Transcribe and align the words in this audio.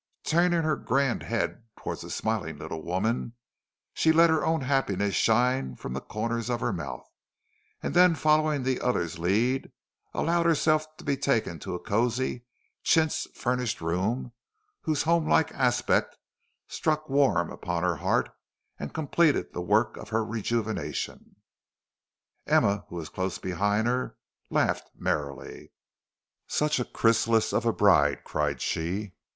Turning 0.25 0.63
her 0.63 0.75
grand 0.75 1.21
head 1.21 1.61
towards 1.77 2.01
the 2.01 2.09
smiling 2.09 2.57
little 2.57 2.81
woman 2.81 3.35
she 3.93 4.11
let 4.11 4.31
her 4.31 4.43
own 4.43 4.61
happiness 4.61 5.13
shine 5.13 5.75
from 5.75 5.93
the 5.93 6.01
corners 6.01 6.49
of 6.49 6.59
her 6.59 6.73
mouth, 6.73 7.07
and 7.83 7.93
then 7.93 8.15
following 8.15 8.63
the 8.63 8.81
other's 8.81 9.19
lead, 9.19 9.71
allowed 10.15 10.47
herself 10.47 10.87
to 10.97 11.03
be 11.03 11.15
taken 11.15 11.59
to 11.59 11.75
a 11.75 11.79
cosy 11.79 12.43
chintz 12.81 13.27
furnished 13.39 13.79
room 13.79 14.33
whose 14.81 15.03
home 15.03 15.29
like 15.29 15.51
aspect 15.53 16.17
struck 16.67 17.07
warm 17.07 17.51
upon 17.51 17.83
her 17.83 17.97
heart 17.97 18.27
and 18.79 18.95
completed 18.95 19.53
the 19.53 19.61
work 19.61 19.97
of 19.97 20.09
her 20.09 20.25
rejuvenation. 20.25 21.35
Emma, 22.47 22.85
who 22.89 22.95
was 22.95 23.07
close 23.09 23.37
behind 23.37 23.85
her, 23.85 24.17
laughed 24.49 24.89
merrily. 24.97 25.71
"Such 26.47 26.79
a 26.79 26.85
chrysalis 26.85 27.53
of 27.53 27.67
a 27.67 27.71
bride," 27.71 28.23
cried 28.23 28.63
she. 28.63 29.13